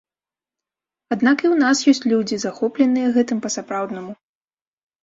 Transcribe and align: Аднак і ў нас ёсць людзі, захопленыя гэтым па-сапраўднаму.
Аднак 1.15 1.37
і 1.45 1.47
ў 1.53 1.65
нас 1.65 1.77
ёсць 1.93 2.09
людзі, 2.15 2.35
захопленыя 2.45 3.07
гэтым 3.21 3.37
па-сапраўднаму. 3.47 4.13